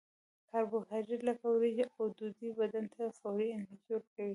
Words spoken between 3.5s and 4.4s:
انرژي ورکوي